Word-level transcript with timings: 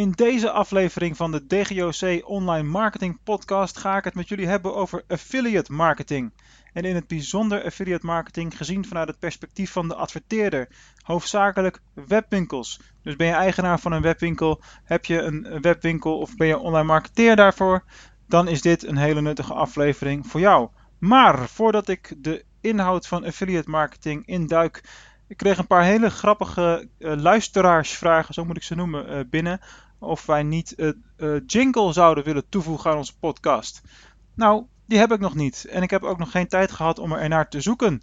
In 0.00 0.10
deze 0.10 0.50
aflevering 0.50 1.16
van 1.16 1.30
de 1.30 1.46
DGOC 1.46 2.28
Online 2.28 2.68
Marketing 2.68 3.18
Podcast 3.24 3.78
ga 3.78 3.96
ik 3.96 4.04
het 4.04 4.14
met 4.14 4.28
jullie 4.28 4.46
hebben 4.46 4.74
over 4.74 5.04
affiliate 5.08 5.72
marketing. 5.72 6.32
En 6.72 6.84
in 6.84 6.94
het 6.94 7.06
bijzonder 7.06 7.64
affiliate 7.64 8.06
marketing 8.06 8.56
gezien 8.56 8.84
vanuit 8.84 9.08
het 9.08 9.18
perspectief 9.18 9.72
van 9.72 9.88
de 9.88 9.94
adverteerder. 9.94 10.68
Hoofdzakelijk 11.02 11.80
webwinkels. 12.06 12.80
Dus 13.02 13.16
ben 13.16 13.26
je 13.26 13.32
eigenaar 13.32 13.80
van 13.80 13.92
een 13.92 14.02
webwinkel, 14.02 14.60
heb 14.84 15.04
je 15.04 15.20
een 15.20 15.60
webwinkel 15.60 16.18
of 16.18 16.36
ben 16.36 16.46
je 16.46 16.58
online 16.58 16.86
marketeer 16.86 17.36
daarvoor, 17.36 17.84
dan 18.28 18.48
is 18.48 18.62
dit 18.62 18.86
een 18.86 18.96
hele 18.96 19.20
nuttige 19.20 19.54
aflevering 19.54 20.26
voor 20.26 20.40
jou. 20.40 20.68
Maar 20.98 21.48
voordat 21.48 21.88
ik 21.88 22.14
de 22.18 22.44
inhoud 22.60 23.06
van 23.06 23.24
affiliate 23.24 23.70
marketing 23.70 24.26
induik, 24.26 24.82
ik 25.30 25.36
kreeg 25.36 25.58
een 25.58 25.66
paar 25.66 25.84
hele 25.84 26.10
grappige 26.10 26.88
uh, 26.98 27.12
luisteraarsvragen, 27.16 28.34
zo 28.34 28.44
moet 28.44 28.56
ik 28.56 28.62
ze 28.62 28.74
noemen, 28.74 29.12
uh, 29.12 29.20
binnen. 29.30 29.60
Of 30.00 30.26
wij 30.26 30.42
niet 30.42 30.72
een 30.76 31.04
uh, 31.16 31.40
jingle 31.46 31.92
zouden 31.92 32.24
willen 32.24 32.48
toevoegen 32.48 32.90
aan 32.90 32.96
onze 32.96 33.18
podcast. 33.18 33.82
Nou, 34.34 34.64
die 34.86 34.98
heb 34.98 35.12
ik 35.12 35.20
nog 35.20 35.34
niet. 35.34 35.66
En 35.70 35.82
ik 35.82 35.90
heb 35.90 36.02
ook 36.02 36.18
nog 36.18 36.30
geen 36.30 36.48
tijd 36.48 36.72
gehad 36.72 36.98
om 36.98 37.12
er 37.12 37.28
naar 37.28 37.48
te 37.48 37.60
zoeken. 37.60 38.02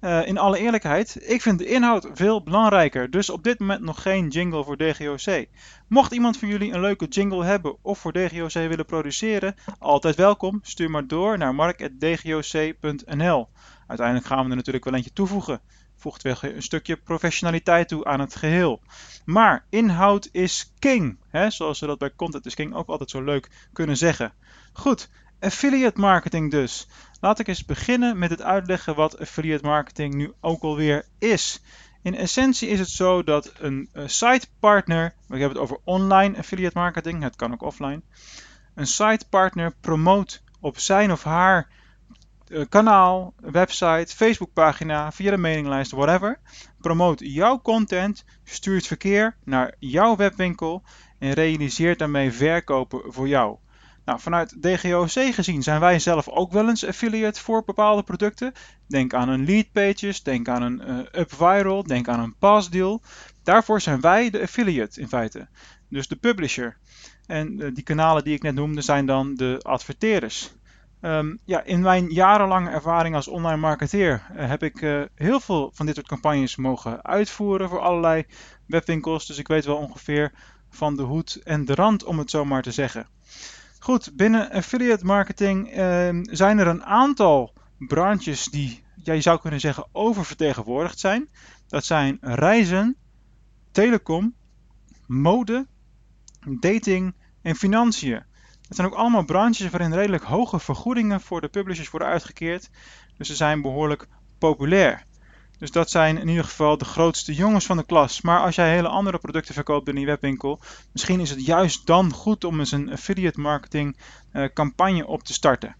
Uh, 0.00 0.26
in 0.26 0.38
alle 0.38 0.58
eerlijkheid, 0.58 1.30
ik 1.30 1.42
vind 1.42 1.58
de 1.58 1.66
inhoud 1.66 2.08
veel 2.12 2.42
belangrijker. 2.42 3.10
Dus 3.10 3.30
op 3.30 3.44
dit 3.44 3.58
moment 3.58 3.80
nog 3.80 4.02
geen 4.02 4.28
jingle 4.28 4.64
voor 4.64 4.76
DGOC. 4.76 5.46
Mocht 5.88 6.12
iemand 6.12 6.38
van 6.38 6.48
jullie 6.48 6.72
een 6.72 6.80
leuke 6.80 7.06
jingle 7.06 7.44
hebben 7.44 7.76
of 7.82 7.98
voor 7.98 8.12
DGOC 8.12 8.52
willen 8.52 8.86
produceren, 8.86 9.54
altijd 9.78 10.16
welkom. 10.16 10.58
Stuur 10.62 10.90
maar 10.90 11.06
door 11.06 11.38
naar 11.38 11.54
mark.dgoc.nl. 11.54 13.48
Uiteindelijk 13.86 14.26
gaan 14.26 14.44
we 14.44 14.50
er 14.50 14.56
natuurlijk 14.56 14.84
wel 14.84 14.94
eentje 14.94 15.12
toevoegen. 15.12 15.60
Voegt 16.04 16.22
weer 16.22 16.38
een 16.42 16.62
stukje 16.62 16.96
professionaliteit 16.96 17.88
toe 17.88 18.04
aan 18.04 18.20
het 18.20 18.36
geheel. 18.36 18.80
Maar 19.24 19.64
inhoud 19.70 20.28
is 20.32 20.72
king. 20.78 21.18
Hè? 21.28 21.50
Zoals 21.50 21.80
we 21.80 21.86
dat 21.86 21.98
bij 21.98 22.14
Content 22.16 22.46
is 22.46 22.54
King 22.54 22.74
ook 22.74 22.88
altijd 22.88 23.10
zo 23.10 23.22
leuk 23.22 23.50
kunnen 23.72 23.96
zeggen. 23.96 24.32
Goed, 24.72 25.10
affiliate 25.40 26.00
marketing 26.00 26.50
dus. 26.50 26.86
Laat 27.20 27.38
ik 27.38 27.48
eens 27.48 27.64
beginnen 27.64 28.18
met 28.18 28.30
het 28.30 28.42
uitleggen 28.42 28.94
wat 28.94 29.18
affiliate 29.18 29.64
marketing 29.64 30.14
nu 30.14 30.32
ook 30.40 30.62
alweer 30.62 31.06
is. 31.18 31.62
In 32.02 32.14
essentie 32.14 32.68
is 32.68 32.78
het 32.78 32.90
zo 32.90 33.22
dat 33.22 33.52
een, 33.58 33.88
een 33.92 34.10
site 34.10 34.46
partner, 34.58 35.14
we 35.26 35.38
hebben 35.38 35.48
het 35.48 35.70
over 35.70 35.78
online 35.84 36.38
affiliate 36.38 36.78
marketing, 36.78 37.22
het 37.22 37.36
kan 37.36 37.52
ook 37.52 37.62
offline. 37.62 38.02
Een 38.74 38.86
site 38.86 39.28
partner 39.28 39.74
promoot 39.80 40.42
op 40.60 40.78
zijn 40.78 41.12
of 41.12 41.22
haar 41.22 41.68
kanaal, 42.68 43.34
website, 43.40 44.14
Facebookpagina, 44.16 45.12
via 45.12 45.30
de 45.30 45.36
mailinglijst, 45.36 45.90
whatever. 45.90 46.40
Promoot 46.80 47.20
jouw 47.20 47.60
content, 47.60 48.24
stuurt 48.44 48.86
verkeer 48.86 49.36
naar 49.44 49.74
jouw 49.78 50.16
webwinkel 50.16 50.82
en 51.18 51.32
realiseert 51.32 51.98
daarmee 51.98 52.32
verkopen 52.32 53.12
voor 53.12 53.28
jou. 53.28 53.56
Nou, 54.04 54.20
vanuit 54.20 54.62
DGOC 54.62 55.34
gezien 55.34 55.62
zijn 55.62 55.80
wij 55.80 55.98
zelf 55.98 56.28
ook 56.28 56.52
wel 56.52 56.68
eens 56.68 56.86
affiliate 56.86 57.40
voor 57.40 57.64
bepaalde 57.64 58.02
producten. 58.02 58.52
Denk 58.88 59.14
aan 59.14 59.28
een 59.28 59.44
lead 59.44 59.72
pages, 59.72 60.22
denk 60.22 60.48
aan 60.48 60.62
een 60.62 60.82
uh, 60.88 61.20
UpViral, 61.20 61.82
denk 61.82 62.08
aan 62.08 62.20
een 62.20 62.36
pass 62.38 62.70
deal. 62.70 63.02
Daarvoor 63.42 63.80
zijn 63.80 64.00
wij 64.00 64.30
de 64.30 64.42
affiliate 64.42 65.00
in 65.00 65.08
feite. 65.08 65.48
Dus 65.88 66.08
de 66.08 66.16
publisher. 66.16 66.76
En 67.26 67.60
uh, 67.60 67.74
die 67.74 67.84
kanalen 67.84 68.24
die 68.24 68.34
ik 68.34 68.42
net 68.42 68.54
noemde 68.54 68.80
zijn 68.80 69.06
dan 69.06 69.34
de 69.34 69.60
adverteerders. 69.62 70.52
Um, 71.04 71.38
ja, 71.44 71.62
in 71.62 71.80
mijn 71.80 72.10
jarenlange 72.10 72.70
ervaring 72.70 73.14
als 73.14 73.28
online 73.28 73.56
marketeer 73.56 74.26
uh, 74.36 74.48
heb 74.48 74.62
ik 74.62 74.80
uh, 74.80 75.02
heel 75.14 75.40
veel 75.40 75.70
van 75.74 75.86
dit 75.86 75.94
soort 75.94 76.06
campagnes 76.06 76.56
mogen 76.56 77.04
uitvoeren 77.04 77.68
voor 77.68 77.80
allerlei 77.80 78.26
webwinkels. 78.66 79.26
Dus 79.26 79.38
ik 79.38 79.48
weet 79.48 79.64
wel 79.64 79.76
ongeveer 79.76 80.32
van 80.70 80.96
de 80.96 81.02
hoed 81.02 81.40
en 81.42 81.64
de 81.64 81.74
rand, 81.74 82.04
om 82.04 82.18
het 82.18 82.30
zo 82.30 82.44
maar 82.44 82.62
te 82.62 82.70
zeggen. 82.70 83.06
Goed, 83.78 84.16
binnen 84.16 84.50
affiliate 84.50 85.04
marketing 85.04 85.76
uh, 85.76 86.08
zijn 86.22 86.58
er 86.58 86.66
een 86.66 86.84
aantal 86.84 87.52
branches 87.78 88.44
die, 88.44 88.84
ja, 89.02 89.20
zou 89.20 89.40
kunnen 89.40 89.60
zeggen, 89.60 89.86
oververtegenwoordigd 89.92 90.98
zijn. 90.98 91.28
Dat 91.68 91.84
zijn 91.84 92.18
reizen, 92.20 92.96
telecom, 93.70 94.34
mode, 95.06 95.66
dating 96.60 97.14
en 97.42 97.56
financiën. 97.56 98.24
Het 98.68 98.76
zijn 98.76 98.86
ook 98.86 98.94
allemaal 98.94 99.24
branches 99.24 99.70
waarin 99.70 99.94
redelijk 99.94 100.22
hoge 100.22 100.58
vergoedingen 100.58 101.20
voor 101.20 101.40
de 101.40 101.48
publishers 101.48 101.90
worden 101.90 102.08
uitgekeerd. 102.08 102.70
Dus 103.16 103.28
ze 103.28 103.34
zijn 103.34 103.62
behoorlijk 103.62 104.06
populair. 104.38 105.02
Dus 105.58 105.70
dat 105.70 105.90
zijn 105.90 106.18
in 106.18 106.28
ieder 106.28 106.44
geval 106.44 106.78
de 106.78 106.84
grootste 106.84 107.34
jongens 107.34 107.66
van 107.66 107.76
de 107.76 107.86
klas. 107.86 108.20
Maar 108.20 108.40
als 108.40 108.54
jij 108.54 108.70
hele 108.70 108.88
andere 108.88 109.18
producten 109.18 109.54
verkoopt 109.54 109.88
in 109.88 109.94
die 109.94 110.06
webwinkel, 110.06 110.60
misschien 110.92 111.20
is 111.20 111.30
het 111.30 111.46
juist 111.46 111.86
dan 111.86 112.12
goed 112.12 112.44
om 112.44 112.58
eens 112.58 112.72
een 112.72 112.92
affiliate 112.92 113.40
marketing 113.40 113.96
uh, 114.32 114.48
campagne 114.54 115.06
op 115.06 115.22
te 115.22 115.32
starten. 115.32 115.76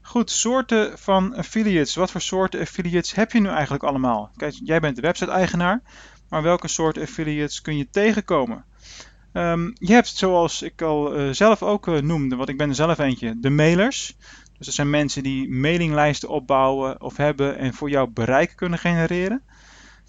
Goed, 0.00 0.30
soorten 0.30 0.98
van 0.98 1.34
affiliates. 1.34 1.94
Wat 1.94 2.10
voor 2.10 2.20
soorten 2.20 2.60
affiliates 2.60 3.14
heb 3.14 3.32
je 3.32 3.40
nu 3.40 3.48
eigenlijk 3.48 3.82
allemaal? 3.82 4.30
Kijk, 4.36 4.54
jij 4.64 4.80
bent 4.80 4.96
de 4.96 5.02
website-eigenaar, 5.02 5.82
maar 6.28 6.42
welke 6.42 6.68
soorten 6.68 7.02
affiliates 7.02 7.60
kun 7.60 7.76
je 7.76 7.90
tegenkomen? 7.90 8.64
Um, 9.32 9.72
je 9.74 9.92
hebt, 9.92 10.08
zoals 10.08 10.62
ik 10.62 10.82
al 10.82 11.20
uh, 11.20 11.32
zelf 11.32 11.62
ook 11.62 11.86
uh, 11.86 12.00
noemde, 12.00 12.36
want 12.36 12.48
ik 12.48 12.56
ben 12.56 12.68
er 12.68 12.74
zelf 12.74 12.98
eentje, 12.98 13.40
de 13.40 13.50
mailers. 13.50 14.16
Dus 14.56 14.66
dat 14.66 14.74
zijn 14.74 14.90
mensen 14.90 15.22
die 15.22 15.50
mailinglijsten 15.50 16.28
opbouwen 16.28 17.00
of 17.00 17.16
hebben 17.16 17.58
en 17.58 17.74
voor 17.74 17.90
jou 17.90 18.08
bereik 18.08 18.52
kunnen 18.56 18.78
genereren. 18.78 19.42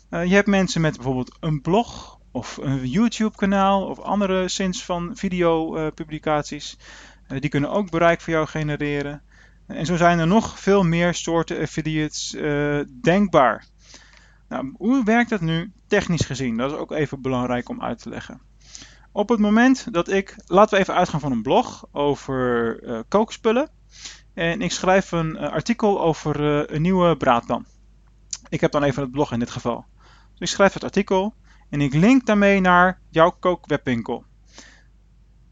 Uh, 0.09 0.25
je 0.25 0.33
hebt 0.33 0.47
mensen 0.47 0.81
met 0.81 0.95
bijvoorbeeld 0.95 1.37
een 1.39 1.61
blog 1.61 2.19
of 2.31 2.57
een 2.61 2.87
YouTube 2.87 3.35
kanaal 3.35 3.85
of 3.85 3.99
andere 3.99 4.47
sinds 4.47 4.85
van 4.85 5.11
videopublicaties. 5.15 6.77
die 7.27 7.49
kunnen 7.49 7.71
ook 7.71 7.89
bereik 7.89 8.21
voor 8.21 8.33
jou 8.33 8.47
genereren. 8.47 9.21
En 9.67 9.85
zo 9.85 9.95
zijn 9.95 10.19
er 10.19 10.27
nog 10.27 10.59
veel 10.59 10.83
meer 10.83 11.13
soorten 11.13 11.61
affiliates 11.61 12.35
denkbaar. 13.01 13.65
Nou, 14.49 14.73
hoe 14.77 15.03
werkt 15.03 15.29
dat 15.29 15.41
nu 15.41 15.71
technisch 15.87 16.25
gezien? 16.25 16.57
Dat 16.57 16.71
is 16.71 16.77
ook 16.77 16.91
even 16.91 17.21
belangrijk 17.21 17.69
om 17.69 17.81
uit 17.81 18.01
te 18.01 18.09
leggen. 18.09 18.50
Op 19.11 19.29
het 19.29 19.39
moment 19.39 19.93
dat 19.93 20.09
ik, 20.09 20.35
laten 20.45 20.75
we 20.75 20.81
even 20.81 20.93
uitgaan 20.93 21.19
van 21.19 21.31
een 21.31 21.41
blog 21.41 21.85
over 21.91 22.79
uh, 22.83 22.99
kookspullen. 23.07 23.69
En 24.33 24.61
ik 24.61 24.71
schrijf 24.71 25.11
een 25.11 25.35
uh, 25.35 25.49
artikel 25.49 26.01
over 26.01 26.39
uh, 26.41 26.75
een 26.75 26.81
nieuwe 26.81 27.17
braadpan. 27.17 27.65
Ik 28.49 28.61
heb 28.61 28.71
dan 28.71 28.83
even 28.83 29.01
het 29.01 29.11
blog 29.11 29.31
in 29.31 29.39
dit 29.39 29.49
geval. 29.49 29.85
Dus 30.31 30.39
ik 30.39 30.47
schrijf 30.47 30.73
het 30.73 30.83
artikel 30.83 31.33
en 31.69 31.81
ik 31.81 31.93
link 31.93 32.25
daarmee 32.25 32.59
naar 32.59 32.99
jouw 33.09 33.35
kookwebwinkel. 33.39 34.23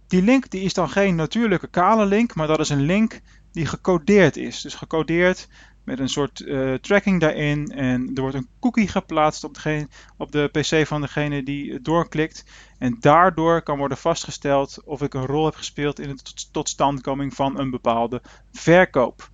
Die 0.08 0.22
link 0.22 0.50
die 0.50 0.62
is 0.62 0.74
dan 0.74 0.90
geen 0.90 1.16
natuurlijke 1.16 1.68
kale 1.68 2.06
link, 2.06 2.36
maar 2.36 2.48
dat 2.48 2.60
is 2.60 2.70
een 2.70 2.82
link 2.82 3.22
die 3.52 3.66
gecodeerd 3.66 4.38
is. 4.38 4.62
Dus 4.62 4.76
gecodeerd 4.76 5.48
met 5.84 6.00
een 6.00 6.10
soort 6.10 6.40
uh, 6.40 6.74
tracking 6.74 7.20
daarin. 7.20 7.72
En 7.72 8.12
er 8.16 8.22
wordt 8.22 8.36
een 8.36 8.50
cookie 8.60 8.88
geplaatst 8.88 9.44
op, 9.44 9.58
op 10.18 10.32
de 10.32 10.50
PC 10.52 10.88
van 10.88 11.02
degene 11.02 11.44
die 11.44 11.82
doorklikt. 11.82 12.44
En 12.78 12.98
daardoor 13.00 13.62
kan 13.62 13.78
worden 13.78 13.98
vastgesteld 13.98 14.82
of 14.86 15.02
ik 15.02 15.14
een 15.14 15.26
rol 15.26 15.46
heb 15.46 15.56
gespeeld 15.56 16.00
in 16.00 16.10
de 16.10 16.48
totstandkoming 16.52 17.34
van 17.34 17.60
een 17.60 17.70
bepaalde 17.70 18.22
verkoop. 18.52 19.30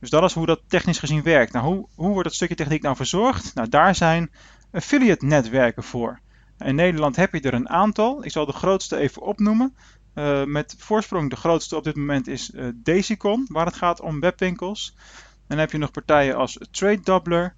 Dus 0.00 0.10
dat 0.10 0.22
is 0.22 0.32
hoe 0.32 0.46
dat 0.46 0.62
technisch 0.66 0.98
gezien 0.98 1.22
werkt. 1.22 1.52
Nou, 1.52 1.66
hoe, 1.66 1.86
hoe 1.94 2.08
wordt 2.08 2.24
dat 2.24 2.34
stukje 2.34 2.54
techniek 2.54 2.82
nou 2.82 2.96
verzorgd? 2.96 3.54
Nou, 3.54 3.68
daar 3.68 3.94
zijn 3.94 4.30
affiliate 4.72 5.26
netwerken 5.26 5.82
voor. 5.82 6.20
In 6.58 6.74
Nederland 6.74 7.16
heb 7.16 7.32
je 7.32 7.40
er 7.40 7.54
een 7.54 7.68
aantal. 7.68 8.24
Ik 8.24 8.30
zal 8.30 8.46
de 8.46 8.52
grootste 8.52 8.96
even 8.96 9.22
opnoemen. 9.22 9.74
Uh, 10.14 10.44
met 10.44 10.74
voorsprong 10.78 11.30
de 11.30 11.36
grootste 11.36 11.76
op 11.76 11.84
dit 11.84 11.96
moment 11.96 12.26
is 12.26 12.50
uh, 12.50 12.68
Daisycon, 12.74 13.46
waar 13.48 13.66
het 13.66 13.76
gaat 13.76 14.00
om 14.00 14.20
webwinkels. 14.20 14.94
Dan 15.52 15.60
heb 15.60 15.72
je 15.72 15.78
nog 15.78 15.90
partijen 15.90 16.36
als 16.36 16.58
Trade 16.70 17.00
Doubler, 17.00 17.54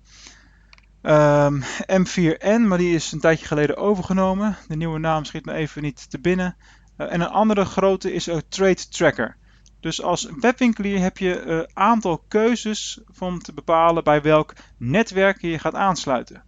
um, 1.02 1.62
M4N, 2.02 2.60
maar 2.60 2.78
die 2.78 2.94
is 2.94 3.12
een 3.12 3.20
tijdje 3.20 3.46
geleden 3.46 3.76
overgenomen. 3.76 4.56
De 4.68 4.76
nieuwe 4.76 4.98
naam 4.98 5.24
schiet 5.24 5.44
me 5.44 5.52
even 5.52 5.82
niet 5.82 6.10
te 6.10 6.18
binnen. 6.18 6.56
Uh, 6.98 7.12
en 7.12 7.20
een 7.20 7.28
andere 7.28 7.64
grote 7.64 8.12
is 8.12 8.28
ook 8.28 8.42
Trade 8.48 8.88
Tracker. 8.88 9.36
Dus 9.80 10.02
als 10.02 10.28
webwinkelier 10.40 10.98
heb 10.98 11.18
je 11.18 11.40
een 11.40 11.58
uh, 11.58 11.64
aantal 11.72 12.24
keuzes 12.28 13.00
om 13.18 13.38
te 13.38 13.52
bepalen 13.52 14.04
bij 14.04 14.22
welk 14.22 14.52
netwerk 14.78 15.40
je 15.40 15.58
gaat 15.58 15.74
aansluiten. 15.74 16.42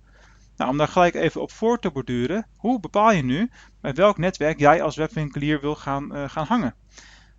Nou, 0.57 0.71
om 0.71 0.77
daar 0.77 0.89
gelijk 0.89 1.15
even 1.15 1.41
op 1.41 1.53
voor 1.53 1.79
te 1.79 1.91
borduren, 1.91 2.47
hoe 2.57 2.81
bepaal 2.81 3.13
je 3.13 3.23
nu 3.23 3.51
bij 3.81 3.95
welk 3.95 4.19
netwerk 4.19 4.59
jij 4.59 4.83
als 4.83 4.97
webwinkelier 4.97 5.61
wil 5.61 5.75
gaan, 5.75 6.31
gaan 6.31 6.47
hangen? 6.47 6.75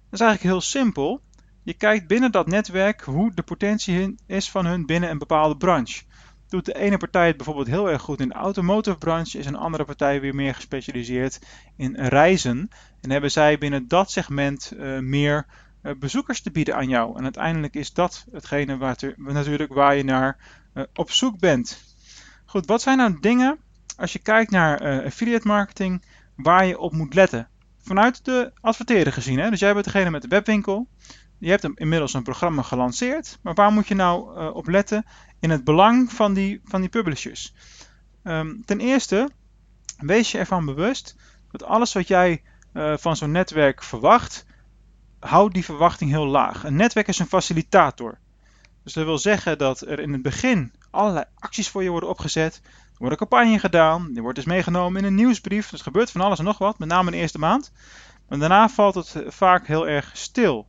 Dat 0.10 0.20
is 0.20 0.26
eigenlijk 0.26 0.54
heel 0.54 0.62
simpel. 0.62 1.22
Je 1.68 1.74
kijkt 1.74 2.08
binnen 2.08 2.32
dat 2.32 2.48
netwerk 2.48 3.02
hoe 3.02 3.34
de 3.34 3.42
potentie 3.42 4.16
is 4.26 4.52
van 4.52 4.66
hun 4.66 4.86
binnen 4.86 5.10
een 5.10 5.18
bepaalde 5.18 5.58
branche. 5.58 6.04
Doet 6.50 6.66
de 6.66 6.76
ene 6.76 6.98
partij 6.98 7.28
het 7.28 7.38
bijvoorbeeld 7.38 7.68
heel 7.68 7.90
erg 7.90 8.02
goed 8.02 8.20
in 8.20 8.28
de 8.28 8.34
automotive 8.34 8.98
branche, 8.98 9.38
is 9.38 9.46
een 9.46 9.56
andere 9.56 9.86
partij 9.86 10.22
weer 10.22 10.36
meer 10.36 10.56
gespecialiseerd 10.56 11.40
in 11.76 11.96
reizen. 11.96 12.70
En 13.02 13.12
hebben 13.12 13.32
zij 13.32 13.58
binnen 13.58 13.88
dat 13.88 14.12
segment 14.12 14.74
uh, 14.76 15.00
meer 15.00 15.46
uh, 15.84 15.92
bezoekers 16.00 16.42
te 16.42 16.52
bieden 16.52 16.76
aan 16.76 16.90
jou. 16.90 17.18
En 17.18 17.24
uiteindelijk 17.24 17.76
is 17.76 17.94
dat 17.94 18.26
hetgene 18.32 18.78
waar, 18.78 18.98
natuurlijk 19.18 19.74
waar 19.74 19.96
je 19.96 20.04
naar 20.04 20.38
uh, 20.74 20.84
op 20.94 21.12
zoek 21.12 21.40
bent. 21.40 21.96
Goed, 22.46 22.66
wat 22.66 22.82
zijn 22.82 22.98
nou 22.98 23.18
dingen 23.20 23.58
als 23.98 24.14
je 24.14 24.20
kijkt 24.20 24.52
naar 24.52 25.04
affiliate 25.04 25.48
marketing 25.48 26.06
waar 26.36 26.66
je 26.66 26.80
op 26.80 26.94
moet 26.94 27.14
letten? 27.14 27.50
vanuit 27.88 28.26
de 28.26 28.52
adverteerder 28.62 29.14
gezien. 29.14 29.40
Hè? 29.40 29.50
Dus 29.50 29.60
jij 29.60 29.74
bent 29.74 29.86
degene 29.86 30.10
met 30.10 30.22
de 30.22 30.28
webwinkel. 30.28 30.88
Je 31.40 31.50
hebt 31.50 31.64
hem 31.64 31.74
inmiddels 31.76 32.14
een 32.14 32.24
programma 32.24 32.62
gelanceerd. 32.62 33.40
Maar 33.42 33.54
waar 33.54 33.72
moet 33.72 33.88
je 33.88 33.96
nou 33.96 34.40
uh, 34.40 34.56
op 34.56 34.68
letten 34.68 35.06
in 35.40 35.50
het 35.50 35.64
belang 35.64 36.12
van 36.12 36.34
die, 36.34 36.62
van 36.66 36.82
die 36.82 36.90
publishers? 36.90 37.54
Um, 38.24 38.66
ten 38.66 38.80
eerste, 38.80 39.30
wees 39.98 40.32
je 40.32 40.38
ervan 40.38 40.66
bewust 40.66 41.16
dat 41.52 41.64
alles 41.64 41.94
wat 41.94 42.08
jij 42.08 42.44
uh, 42.74 42.98
van 42.98 43.16
zo'n 43.16 43.32
netwerk 43.32 43.84
verwacht, 43.84 44.46
houd 45.20 45.54
die 45.54 45.66
verwachting 45.66 46.10
heel 46.10 46.28
laag. 46.28 46.64
Een 46.64 46.76
netwerk 46.76 47.08
is 47.08 47.20
een 47.20 47.28
facilitator. 47.28 48.18
Dus 48.84 48.94
dat 48.94 49.06
wil 49.06 49.18
zeggen 49.18 49.58
dat 49.58 49.82
er 49.82 50.00
in 50.00 50.14
het 50.14 50.22
begin 50.22 50.72
allerlei 50.92 51.26
acties 51.36 51.70
voor 51.70 51.84
je 51.84 51.90
worden 51.90 52.10
opgezet. 52.10 52.62
Er 52.64 52.98
wordt 52.98 53.22
een 53.22 53.28
campagne 53.28 53.60
gedaan, 53.60 54.14
die 54.14 54.22
wordt 54.22 54.38
dus 54.38 54.46
meegenomen 54.46 55.02
in 55.02 55.08
een 55.08 55.16
nieuwsbrief. 55.16 55.72
Er 55.72 55.80
gebeurt 55.80 56.12
van 56.12 56.22
alles 56.22 56.40
en 56.40 56.46
nog 56.46 56.58
wat, 56.58 56.80
met 56.80 56.88
name 56.88 57.06
in 57.06 57.12
de 57.12 57.22
eerste 57.22 57.40
maand. 57.40 57.72
Maar 58.28 58.40
daarna 58.40 58.70
valt 58.70 58.96
het 58.96 59.16
vaak 59.28 59.68
heel 59.68 59.88
erg 59.88 60.10
stil. 60.14 60.68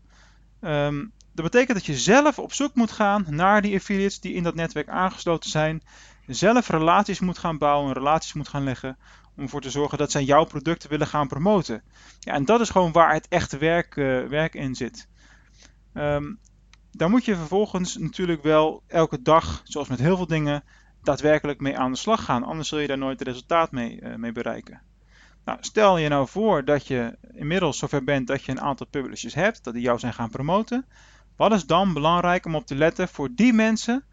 Um, 0.61 1.13
dat 1.33 1.45
betekent 1.45 1.77
dat 1.77 1.87
je 1.87 1.99
zelf 1.99 2.39
op 2.39 2.53
zoek 2.53 2.75
moet 2.75 2.91
gaan 2.91 3.25
naar 3.29 3.63
die 3.63 3.77
affiliates 3.77 4.21
die 4.21 4.35
in 4.35 4.43
dat 4.43 4.55
netwerk 4.55 4.89
aangesloten 4.89 5.51
zijn. 5.51 5.83
Zelf 6.27 6.69
relaties 6.69 7.21
moet 7.21 7.39
gaan 7.39 7.59
bouwen, 7.59 7.93
relaties 7.93 8.33
moet 8.33 8.49
gaan 8.49 8.65
leggen. 8.65 8.99
Om 9.37 9.43
ervoor 9.43 9.61
te 9.61 9.71
zorgen 9.71 9.99
dat 9.99 10.11
zij 10.11 10.25
jouw 10.25 10.45
producten 10.45 10.91
willen 10.91 11.07
gaan 11.07 11.29
promoten. 11.29 11.83
Ja, 12.21 12.33
en 12.33 12.45
dat 12.45 12.61
is 12.61 12.71
gewoon 12.71 12.93
waar 12.93 13.13
het 13.13 13.29
echte 13.29 13.59
werk, 13.59 13.97
uh, 13.97 14.27
werk 14.27 14.55
in 14.55 14.75
zit. 14.75 15.09
Um, 15.95 16.39
daar 16.91 17.11
moet 17.11 17.25
je 17.25 17.37
vervolgens 17.37 17.97
natuurlijk 17.97 18.43
wel 18.43 18.83
elke 18.87 19.23
dag, 19.23 19.61
zoals 19.65 19.89
met 19.89 19.99
heel 19.99 20.17
veel 20.17 20.27
dingen, 20.27 20.65
daadwerkelijk 21.03 21.61
mee 21.61 21.79
aan 21.79 21.93
de 21.93 21.99
slag 21.99 22.25
gaan. 22.25 22.45
Anders 22.45 22.69
zul 22.69 22.79
je 22.79 22.87
daar 22.87 22.99
nooit 22.99 23.19
het 23.19 23.29
resultaat 23.29 23.73
mee, 23.73 24.01
uh, 24.01 24.15
mee 24.15 24.33
bereiken. 24.33 24.83
Nou, 25.45 25.59
stel 25.61 25.99
je 25.99 26.09
nou 26.09 26.29
voor 26.29 26.65
dat 26.65 26.87
je 26.87 27.17
inmiddels 27.39 27.79
zover 27.79 28.05
bent 28.05 28.27
dat 28.27 28.45
je 28.45 28.53
een 28.53 28.61
aantal 28.61 28.87
publishers 28.87 29.35
hebt, 29.35 29.65
dat 29.65 29.75
die 29.75 29.83
jou 29.83 29.99
zijn 29.99 30.15
gaan 30.15 30.31
promoten. 30.31 30.87
Wat 31.37 31.53
is 31.53 31.67
dan 31.67 31.93
belangrijk 31.93 32.47
om 32.47 32.55
op 32.55 32.67
te 32.67 32.75
letten 32.75 33.09
voor 33.09 33.29
die 33.35 33.53
mensen 33.53 34.05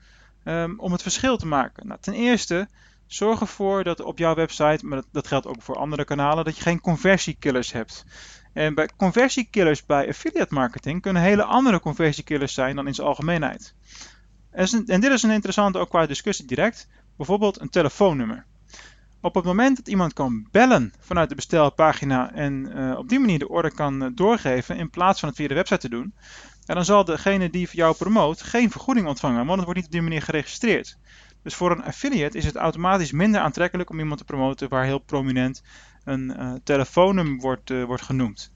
um, 0.44 0.80
om 0.80 0.92
het 0.92 1.02
verschil 1.02 1.38
te 1.38 1.48
maken? 1.48 1.88
Nou, 1.88 2.00
ten 2.02 2.14
eerste, 2.14 2.68
zorg 3.08 3.40
ervoor 3.40 3.84
dat 3.84 4.00
op 4.02 4.18
jouw 4.18 4.36
website, 4.36 4.86
maar 4.86 4.98
dat, 4.98 5.08
dat 5.12 5.28
geldt 5.28 5.48
ook 5.48 5.62
voor 5.62 5.76
andere 5.76 6.06
kanalen, 6.06 6.46
dat 6.46 6.56
je 6.56 6.62
geen 6.62 6.82
conversiekillers 6.82 7.72
hebt. 7.72 8.06
En 8.54 8.76
bij 8.76 8.90
conversiekillers 8.98 9.86
bij 9.86 10.08
affiliate 10.08 10.54
marketing 10.54 11.02
kunnen 11.02 11.22
hele 11.22 11.44
andere 11.44 11.80
conversiekillers 11.80 12.54
zijn 12.54 12.76
dan 12.76 12.88
in 12.88 12.94
zijn 12.94 13.08
algemeenheid. 13.08 13.76
En 14.52 15.02
dit 15.02 15.12
is 15.12 15.24
een 15.24 15.32
interessante 15.32 15.80
ook 15.80 15.90
qua 15.90 16.06
discussie 16.06 16.46
direct. 16.46 16.88
Bijvoorbeeld 17.18 17.60
een 17.60 17.70
telefoonnummer. 17.70 18.46
Op 19.26 19.36
het 19.36 19.44
moment 19.44 19.76
dat 19.76 19.88
iemand 19.88 20.14
kan 20.14 20.48
bellen 20.52 20.94
vanuit 21.00 21.30
de 21.30 21.36
bestelpagina 21.36 22.34
en 22.34 22.72
uh, 22.76 22.98
op 22.98 23.10
die 23.10 23.20
manier 23.20 23.40
de 23.40 23.50
order 23.50 23.74
kan 23.74 24.04
uh, 24.04 24.10
doorgeven 24.14 24.78
in 24.78 24.90
plaats 24.90 25.20
van 25.20 25.30
het 25.30 25.38
via 25.38 25.48
de 25.48 25.54
website 25.54 25.80
te 25.80 25.90
doen, 25.90 26.14
dan 26.66 26.86
zal 26.86 27.06
degene 27.06 27.50
die 27.50 27.68
jou 27.72 27.96
promoot 27.96 28.42
geen 28.42 28.72
vergoeding 28.72 29.08
ontvangen, 29.08 29.46
want 29.46 29.56
het 29.56 29.64
wordt 29.64 29.76
niet 29.76 29.86
op 29.86 29.92
die 29.92 30.02
manier 30.02 30.22
geregistreerd. 30.22 30.98
Dus 31.44 31.56
voor 31.56 31.72
een 31.72 31.84
affiliate 31.84 32.38
is 32.38 32.46
het 32.46 32.56
automatisch 32.56 33.12
minder 33.12 33.42
aantrekkelijk 33.42 33.90
om 33.90 34.00
iemand 34.00 34.18
te 34.18 34.26
promoten 34.26 34.70
waar 34.70 34.86
heel 34.86 35.00
prominent 35.00 35.62
een 36.04 36.34
uh, 36.40 36.54
telefoonnummer 36.64 37.38
wordt, 37.40 37.70
wordt 37.70 38.04
genoemd. 38.04 38.52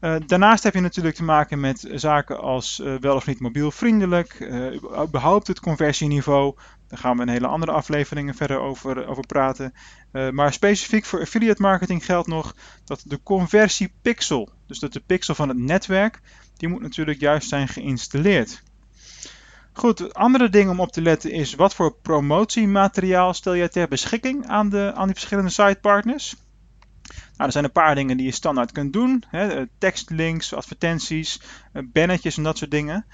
Uh, 0.00 0.16
daarnaast 0.26 0.62
heb 0.62 0.74
je 0.74 0.80
natuurlijk 0.80 1.16
te 1.16 1.24
maken 1.24 1.60
met 1.60 1.88
zaken 1.94 2.40
als 2.40 2.80
uh, 2.80 2.94
wel 3.00 3.16
of 3.16 3.26
niet 3.26 3.40
mobielvriendelijk, 3.40 4.40
uh, 4.40 5.02
überhaupt 5.02 5.46
het 5.46 5.60
conversieniveau. 5.60 6.54
Daar 6.88 6.98
gaan 6.98 7.16
we 7.16 7.22
in 7.22 7.28
hele 7.28 7.46
andere 7.46 7.72
afleveringen 7.72 8.34
verder 8.34 8.58
over, 8.58 9.06
over 9.06 9.26
praten. 9.26 9.74
maar 10.32 10.52
specifiek 10.52 11.04
voor 11.04 11.20
affiliate 11.20 11.62
marketing 11.62 12.04
geldt 12.04 12.28
nog 12.28 12.54
dat 12.84 13.02
de 13.04 13.22
conversiepixel, 13.22 14.48
dus 14.66 14.78
dat 14.78 14.92
de 14.92 15.02
pixel 15.06 15.34
van 15.34 15.48
het 15.48 15.58
netwerk, 15.58 16.20
die 16.56 16.68
moet 16.68 16.80
natuurlijk 16.80 17.20
juist 17.20 17.48
zijn 17.48 17.68
geïnstalleerd. 17.68 18.62
Goed, 19.72 20.14
andere 20.14 20.48
ding 20.48 20.70
om 20.70 20.80
op 20.80 20.92
te 20.92 21.02
letten 21.02 21.30
is 21.30 21.54
wat 21.54 21.74
voor 21.74 21.94
promotiemateriaal 22.02 23.34
stel 23.34 23.56
jij 23.56 23.68
ter 23.68 23.88
beschikking 23.88 24.46
aan, 24.46 24.68
de, 24.68 24.92
aan 24.94 25.06
die 25.06 25.14
verschillende 25.14 25.50
sitepartners. 25.50 26.36
Nou, 27.06 27.46
er 27.46 27.52
zijn 27.52 27.64
een 27.64 27.72
paar 27.72 27.94
dingen 27.94 28.16
die 28.16 28.26
je 28.26 28.32
standaard 28.32 28.72
kunt 28.72 28.92
doen. 28.92 29.24
Hè, 29.28 29.48
eh, 29.48 29.66
tekstlinks, 29.78 30.54
advertenties, 30.54 31.40
eh, 31.72 31.82
bannetjes 31.92 32.36
en 32.36 32.42
dat 32.42 32.58
soort 32.58 32.70
dingen. 32.70 33.06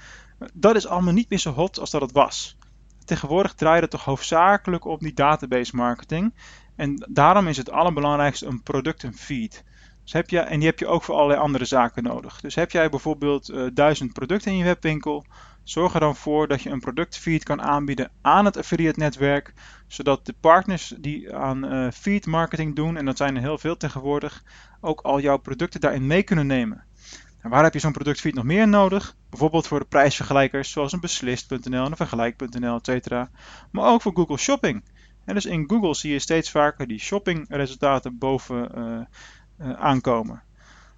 Dat 0.53 0.75
is 0.75 0.87
allemaal 0.87 1.13
niet 1.13 1.29
meer 1.29 1.39
zo 1.39 1.51
hot 1.51 1.79
als 1.79 1.91
dat 1.91 2.01
het 2.01 2.11
was. 2.11 2.57
Tegenwoordig 3.05 3.53
draait 3.53 3.81
het 3.81 3.91
toch 3.91 4.03
hoofdzakelijk 4.05 4.85
op 4.85 4.99
die 4.99 5.13
database 5.13 5.75
marketing. 5.75 6.33
En 6.75 7.07
daarom 7.09 7.47
is 7.47 7.57
het 7.57 7.71
allerbelangrijkste 7.71 8.45
een 8.45 8.63
productenfeed. 8.63 9.63
Dus 10.03 10.13
heb 10.13 10.29
je, 10.29 10.39
en 10.39 10.59
die 10.59 10.67
heb 10.67 10.79
je 10.79 10.87
ook 10.87 11.03
voor 11.03 11.15
allerlei 11.15 11.39
andere 11.39 11.65
zaken 11.65 12.03
nodig. 12.03 12.41
Dus 12.41 12.55
heb 12.55 12.71
jij 12.71 12.89
bijvoorbeeld 12.89 13.49
uh, 13.49 13.67
duizend 13.73 14.13
producten 14.13 14.51
in 14.51 14.57
je 14.57 14.63
webwinkel, 14.63 15.25
zorg 15.63 15.93
er 15.93 15.99
dan 15.99 16.15
voor 16.15 16.47
dat 16.47 16.61
je 16.61 16.69
een 16.69 16.79
productfeed 16.79 17.43
kan 17.43 17.61
aanbieden 17.61 18.11
aan 18.21 18.45
het 18.45 18.57
affiliate 18.57 18.99
netwerk, 18.99 19.53
zodat 19.87 20.25
de 20.25 20.35
partners 20.39 20.93
die 20.99 21.35
aan 21.35 21.73
uh, 21.73 21.91
feed 21.91 22.25
marketing 22.25 22.75
doen, 22.75 22.97
en 22.97 23.05
dat 23.05 23.17
zijn 23.17 23.35
er 23.35 23.41
heel 23.41 23.57
veel 23.57 23.77
tegenwoordig, 23.77 24.43
ook 24.81 25.01
al 25.01 25.19
jouw 25.19 25.37
producten 25.37 25.79
daarin 25.79 26.07
mee 26.07 26.23
kunnen 26.23 26.47
nemen. 26.47 26.83
En 27.39 27.49
waar 27.49 27.63
heb 27.63 27.73
je 27.73 27.79
zo'n 27.79 27.91
productfeed 27.91 28.33
nog 28.33 28.43
meer 28.43 28.67
nodig? 28.67 29.15
Bijvoorbeeld 29.29 29.67
voor 29.67 29.79
de 29.79 29.85
prijsvergelijkers 29.85 30.71
zoals 30.71 30.91
een 30.91 30.99
beslist.nl 30.99 31.85
en 31.85 31.95
vergelijk.nl, 31.95 32.79
etc. 32.81 33.09
Maar 33.71 33.91
ook 33.91 34.01
voor 34.01 34.15
Google 34.15 34.37
Shopping. 34.37 34.83
En 35.25 35.33
dus 35.33 35.45
in 35.45 35.69
Google 35.69 35.95
zie 35.95 36.11
je 36.11 36.19
steeds 36.19 36.51
vaker 36.51 36.87
die 36.87 36.99
shoppingresultaten 36.99 38.17
boven 38.17 38.69
uh, 38.77 39.67
uh, 39.67 39.73
aankomen. 39.73 40.43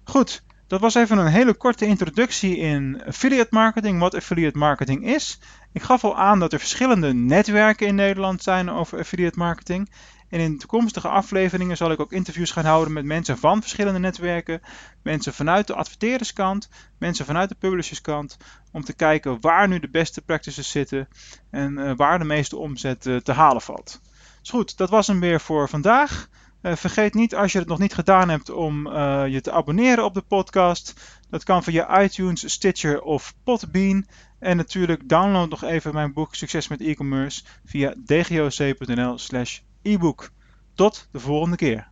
Goed, 0.04 0.42
dat 0.66 0.80
was 0.80 0.94
even 0.94 1.18
een 1.18 1.26
hele 1.26 1.54
korte 1.54 1.86
introductie 1.86 2.56
in 2.56 3.02
affiliate 3.06 3.54
marketing, 3.54 4.00
wat 4.00 4.14
affiliate 4.14 4.58
marketing 4.58 5.06
is. 5.06 5.38
Ik 5.72 5.82
gaf 5.82 6.04
al 6.04 6.16
aan 6.16 6.38
dat 6.38 6.52
er 6.52 6.58
verschillende 6.58 7.14
netwerken 7.14 7.86
in 7.86 7.94
Nederland 7.94 8.42
zijn 8.42 8.70
over 8.70 8.98
affiliate 8.98 9.38
marketing. 9.38 9.90
En 10.28 10.40
in 10.40 10.58
toekomstige 10.58 11.08
afleveringen 11.08 11.76
zal 11.76 11.90
ik 11.90 12.00
ook 12.00 12.12
interviews 12.12 12.50
gaan 12.50 12.64
houden 12.64 12.92
met 12.92 13.04
mensen 13.04 13.38
van 13.38 13.60
verschillende 13.60 13.98
netwerken, 13.98 14.60
mensen 15.02 15.34
vanuit 15.34 15.66
de 15.66 15.74
adverteerderskant, 15.74 16.68
mensen 16.98 17.24
vanuit 17.24 17.48
de 17.48 17.54
publisherskant, 17.54 18.36
om 18.72 18.84
te 18.84 18.94
kijken 18.94 19.40
waar 19.40 19.68
nu 19.68 19.78
de 19.78 19.90
beste 19.90 20.22
practices 20.22 20.70
zitten 20.70 21.08
en 21.50 21.78
uh, 21.78 21.92
waar 21.96 22.18
de 22.18 22.24
meeste 22.24 22.56
omzet 22.56 23.06
uh, 23.06 23.16
te 23.16 23.32
halen 23.32 23.62
valt. 23.62 24.00
Dus 24.40 24.50
goed, 24.50 24.76
dat 24.76 24.90
was 24.90 25.06
hem 25.06 25.20
weer 25.20 25.40
voor 25.40 25.68
vandaag. 25.68 26.28
Uh, 26.66 26.76
vergeet 26.76 27.14
niet 27.14 27.34
als 27.34 27.52
je 27.52 27.58
het 27.58 27.68
nog 27.68 27.78
niet 27.78 27.94
gedaan 27.94 28.28
hebt 28.28 28.50
om 28.50 28.86
uh, 28.86 29.24
je 29.28 29.40
te 29.40 29.52
abonneren 29.52 30.04
op 30.04 30.14
de 30.14 30.22
podcast. 30.22 30.94
Dat 31.30 31.44
kan 31.44 31.62
via 31.62 32.02
iTunes, 32.02 32.52
Stitcher 32.52 33.02
of 33.02 33.34
Podbean. 33.44 34.06
En 34.38 34.56
natuurlijk 34.56 35.08
download 35.08 35.48
nog 35.48 35.62
even 35.62 35.94
mijn 35.94 36.12
boek 36.12 36.34
Succes 36.34 36.68
met 36.68 36.80
e-commerce 36.80 37.42
via 37.64 37.94
dgoc.nl 38.04 39.18
slash 39.18 39.60
ebook. 39.82 40.30
Tot 40.74 41.08
de 41.12 41.20
volgende 41.20 41.56
keer. 41.56 41.88